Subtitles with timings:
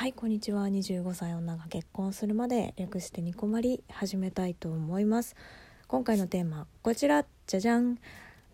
[0.00, 0.66] はいこんにちは。
[0.66, 5.36] 25歳女が結婚するまで略してニコマリ始めたいと思います。
[5.88, 7.26] 今回のテーマこちら。
[7.46, 7.98] じゃじゃん。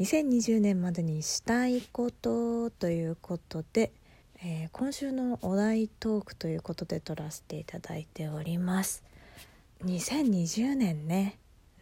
[0.00, 3.92] 2020年までにしたいことということで、
[4.42, 9.04] えー、今週のお題トークということで撮らせていただいております。
[9.84, 11.36] 2020年ね。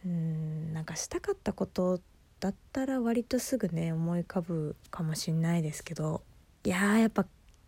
[0.05, 2.01] うんなんかしたかったこと
[2.41, 6.21] だったら割とすぐね思い浮かぶかもしんないですけど。
[6.65, 7.25] いやーやっぱ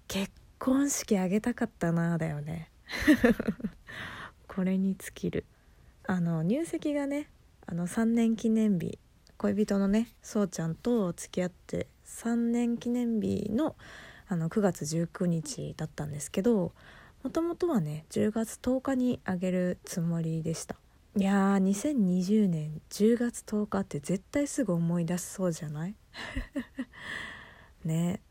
[0.10, 0.30] 結
[0.66, 2.72] 婚式あげたかったなだよね。
[4.48, 5.46] これに尽きる。
[6.08, 7.30] あの入籍がね
[7.68, 8.98] あの3年記念日
[9.38, 13.76] 恋人のねそうちゃんと付き合って3年記念日の
[14.28, 16.74] あの9月19日だったんですけど
[17.22, 20.76] もともとはね10月10日にあげるつもりでした。
[21.16, 25.96] いやー2020年10月10日って絶対すぐ思い出しそうじゃない？
[27.86, 28.22] ね。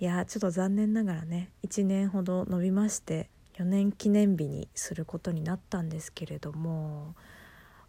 [0.00, 7.14] いやちょっと残念ながらね1年ほど伸びまして4年記念日にすることになったんですけれども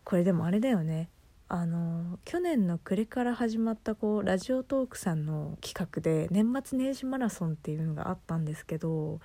[0.04, 1.10] これでもあれだよね。
[1.48, 9.20] あの去年の暮れから始まったこうラジオトークさんの企画で年末年始マラソンっていうのがあったんですけど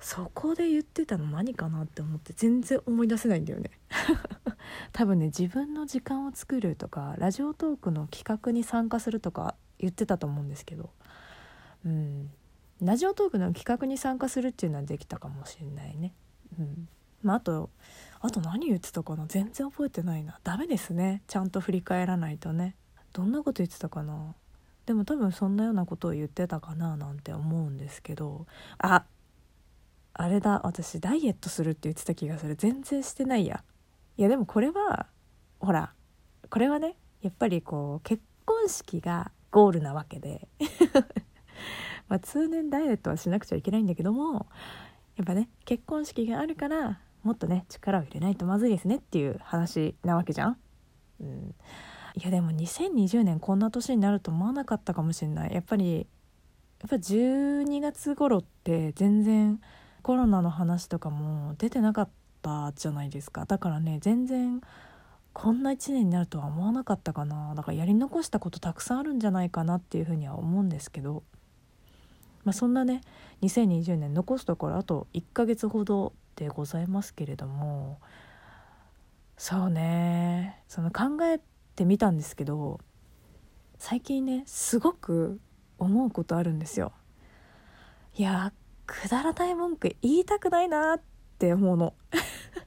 [0.00, 3.70] そこで言ってたの何かなって思って全然思い出せないんだよね。
[4.92, 10.90] 多分ね自分の時間を作るとかラジオトークの企画に参加するとか言ってたと思うんですけど
[11.86, 12.30] うん。
[12.82, 16.12] ラジオトークの企画に参加するっていうのはできたかもしれないね。
[16.58, 16.88] うん。
[17.22, 17.70] まああと
[18.20, 19.24] あと何言ってたかな？
[19.26, 20.38] 全然覚えてないな。
[20.44, 21.22] ダメですね。
[21.26, 22.74] ちゃんと振り返らないとね。
[23.14, 24.34] どんなこと言ってたかな？
[24.84, 26.96] でも多分そんなようなことを言ってたかな？
[26.96, 28.46] なんて思うんですけど。
[28.78, 29.04] あ
[30.12, 30.60] あれだ。
[30.64, 32.56] 私ダイエットするって言ってた気がする。
[32.56, 33.64] 全然してないや。
[34.18, 35.06] いやでもこれは
[35.60, 35.92] ほら。
[36.50, 40.48] これはねやっぱりこう結婚式がゴールなわけで。
[42.08, 44.46] まあ、通年ダイエットはしなくちゃいけないんだけども
[45.16, 50.56] やっぱね結婚式があるからもっとね力を入れないとまずいですねっていう話なわけじゃん。
[51.20, 51.54] うん、
[52.14, 55.54] いやでも2020年こんな年になると思わなかったかもしれない。
[55.54, 56.06] やっぱり
[56.80, 59.60] やっぱ12月頃って全然
[60.02, 62.08] コロナの話とかも出てなかっ
[62.42, 63.44] たじゃないですか。
[63.46, 64.60] だからね全然
[65.32, 67.54] こんな1年になるとは思わなかったかな。
[67.56, 71.24] だからやり残したことたくさんあるんじゃないかなっていうふうには思うんですけど。
[72.46, 73.00] まあ、そんなね
[73.42, 77.98] 2020年残すところあと1ヶ月ほどでございますけれども
[79.36, 81.40] そうねその考え
[81.74, 82.78] てみたんですけど
[83.78, 85.40] 最近ねすごく
[85.76, 86.92] 思うことあるんですよ。
[88.14, 88.52] いや
[88.86, 91.00] くだらない文句言いたくないなっ
[91.38, 91.94] て思うの。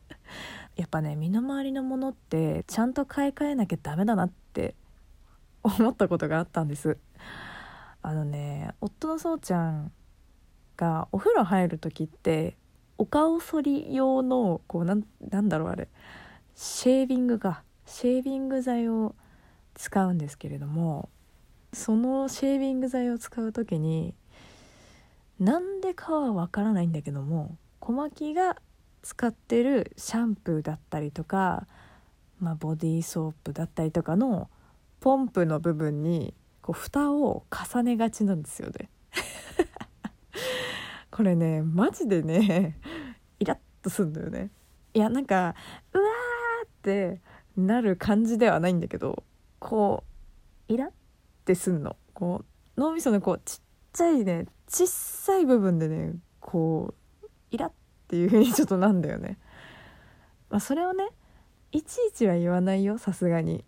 [0.76, 4.76] やっぱね身の回りのものってちゃんと買い替えなきゃダメだなって
[5.64, 6.98] 思ったことがあったんです。
[8.02, 9.92] あのね夫のそうちゃん
[10.78, 12.56] がお風呂入る時って
[12.98, 15.88] お顔剃り用のこうなんなんだろうあれ。
[16.56, 19.16] シェービングかシェービング剤を
[19.76, 21.08] 使うんですけれども
[21.72, 24.14] そのシェービング剤を使う時に
[25.40, 28.58] なんでかはわからないんだけども小牧が
[29.04, 31.66] 使ってるシャンプーだったりとか、
[32.42, 34.50] まあ、ボディーソープだったりとかの
[35.00, 36.34] ポンプの部分に
[36.70, 38.92] こう蓋を重ねがちなんですよね。
[41.10, 42.78] これねマジでね
[43.40, 44.52] イラッとすんだよね。
[44.94, 45.56] いやなんか
[45.94, 47.22] うわーって
[47.58, 49.24] なる感じではないんだけど
[49.58, 50.04] こ
[50.70, 50.92] うイラッ
[51.44, 51.96] てすんの。
[52.14, 52.46] こ
[52.78, 53.60] う脳みそのこうちっ
[53.92, 56.94] ちゃいね小さい部分でねこ
[57.24, 57.74] うイラッっ
[58.10, 59.40] ていう風にちょっとなんだよね。
[60.52, 61.10] まあそれをね
[61.72, 63.66] いちいちは言わないよさすがに。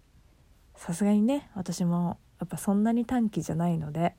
[0.76, 4.16] さすがにね私もやっぱそんなに短期じゃないので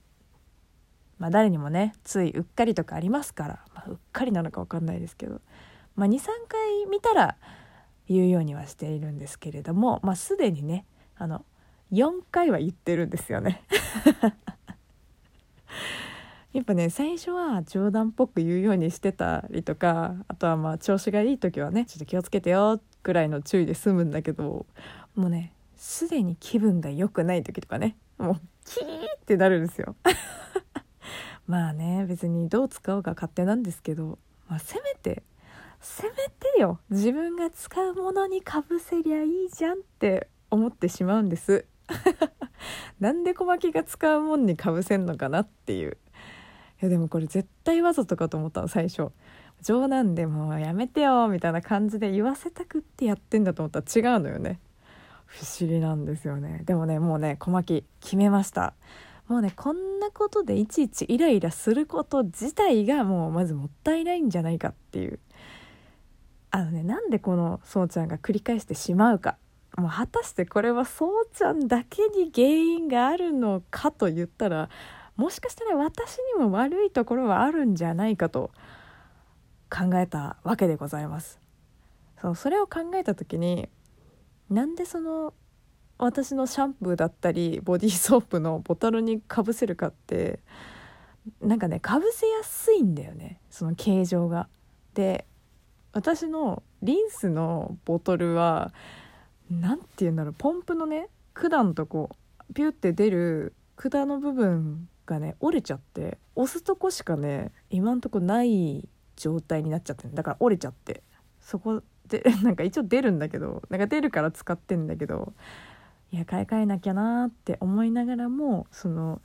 [1.19, 5.41] まあ誰にもねついうっかりとかありますから、まあ、うっかりなのか分かんないですけど、
[5.97, 7.37] まあ、23回見たら
[8.09, 11.45] 言うようにはしているんですけれども、まあ、すでにねあの
[11.93, 13.63] 4回は言ってるんですよね。
[16.53, 24.67] やっぱね最初は冗談っぽく言うようにしてたりとかあとはまあ調子がいい時はねちょっと気をつけてよくらいの注意で済むんだけど
[25.15, 29.97] もうねすでに気分が良くない時とかねもうキーってなるんですよ。
[31.47, 35.25] まあね別にどう使おうか勝手なんですけど、まあ、せめて
[35.83, 36.11] せめ
[36.55, 36.79] てよ。
[36.91, 41.67] 自分が使うものにかぶせりゃいいじゃんって思ってしまうんです。
[43.01, 45.99] なんで小牧が使うもんにかぶせんのかなっていう。
[46.81, 49.11] いやでもこれ絶対わざとかと思ったの最初。
[49.61, 54.61] 冗談でもうやめてよみたいな感じで言わせたくってやってんだと思ったら違うのよね。
[55.33, 56.63] 不思議なんですよね。
[56.67, 58.75] でもねもうね小牧決めました。
[59.29, 65.19] もうねこんなことでいちいちイライラすること自体がもうまずもったいないんじゃないかっていう。
[66.51, 69.39] あのねなんでこのそうちゃんが繰り返してしまうか。
[69.79, 74.69] もう果たしてこれはそうちゃんだけに原因があるのかと言ったら
[75.17, 78.51] もしかしたら私にも悪いところはあるんじゃないかと
[79.71, 81.41] 考えたわけでございます。
[82.21, 83.71] そうそれを考えた時に
[84.51, 85.35] なんでその
[85.99, 90.41] 私のシャンプーだったりボディーソープのボトルにかぶせるかって
[91.41, 93.41] なんかねかぶせやすいんだよね。
[93.51, 94.49] その形状が。
[94.95, 95.27] で
[95.93, 98.73] 私のリンスのボトルは
[99.51, 102.11] 何て言うんだろうポンプのね管のとこ
[102.55, 111.03] ピュって出る管の部分がね折れちゃって押すとこしかね今んとこない状態になっちゃってだから折れちゃって。
[111.41, 115.33] そこで なんか一応出るんだけどなんか出るから使ってんだけど
[116.11, 119.23] いや買い替えなきゃなって思いながらもその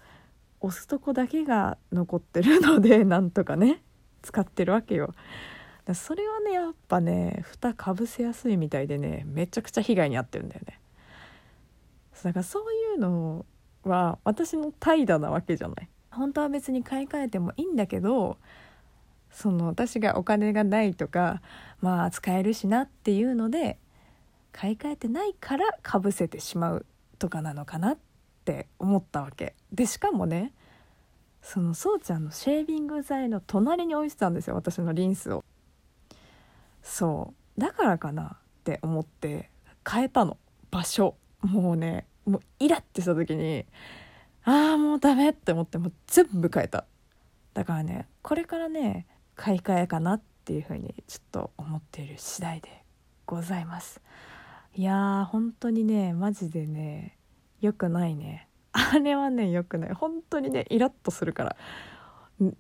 [0.62, 3.84] 押すとこだけが残ってるので なんとかね
[4.22, 5.14] 使ってるわけよ。
[5.86, 10.82] だそれはねやっぱね蓋かぶせやすいみたいでねめちゃくちゃ被害に遭ってるんだよね
[12.24, 13.46] だからそういうの
[13.84, 18.38] は私の怠惰なわけじゃない本当は別に買い替えてもいいんだけど
[19.38, 21.44] その私がお金がないとか
[21.80, 23.78] まあ使えるしなっていうので
[24.52, 26.88] 買い替えてないからかぶせてしまう
[27.20, 27.98] とかなのかなっ
[28.46, 29.54] て思ったわけ。
[29.72, 30.54] でしかもね
[31.44, 35.46] そのそうちゃんのシェービング剤の隣に置いてたんですよ私のリンスを。
[36.82, 37.62] そう。
[37.62, 39.52] だからかなって思って
[39.88, 40.38] 変えたの。
[40.72, 41.16] 場所。
[41.44, 43.68] もうねもうイラってした時に
[44.46, 46.86] ああもうダメって思ってもう全部変えた。
[47.54, 49.06] だからねこれからね
[49.38, 52.84] 買い替えかなっていうふうにちょっと思っている次第で
[53.26, 54.02] ございます。
[54.74, 57.18] いやー本当にねマジでね
[57.62, 58.50] 良くないね。
[58.74, 59.94] あれはね良くない。
[59.94, 61.56] 本当にねイラッとするから。
[62.42, 62.52] い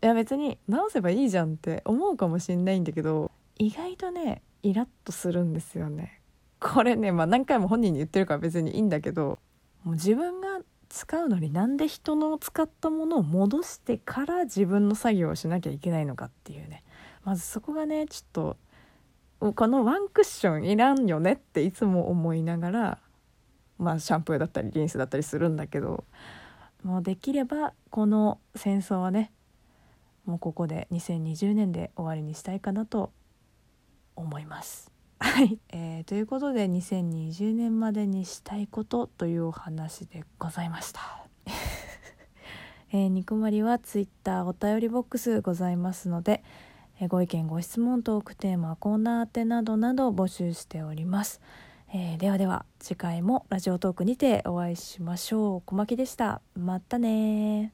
[0.00, 6.20] や別に直せばいいじゃんって思うかもしんないんだけど意外とねイラッとするんですよね。
[6.60, 9.38] これねまあ何回も本人に言ってるから別にいいんだけど
[9.82, 10.60] もう自分が
[10.92, 16.84] 使うのになんで人の使ったものを戻してから自分の作業をしなきゃいけないのかっていうね
[17.24, 18.26] まずそこがねちょっ
[19.40, 22.98] とこのワンクッションいらんよねっていつも思いながら
[23.78, 26.04] まあシャンプーだったりリンスだったりするんだけど
[26.84, 29.32] もうできればこの戦争はね
[30.26, 33.12] もうここで2020年で終わりにしたいかなと
[34.14, 34.91] 思います。
[35.22, 41.00] はい、えー、ということで2020年までにしたいことというお話でございました。
[42.90, 46.42] えー、ニコマリはツイッターお便りボックスございますので、
[47.00, 51.40] えー、ご意見ご質問トークテーマコーナー宛てなどなど募集しております。
[51.94, 55.62] えー、ではでは次回もラジオトークにてお会いしましょう。
[55.64, 56.42] 小牧でした。
[56.56, 57.72] またね